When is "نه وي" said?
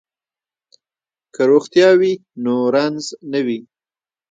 3.31-3.59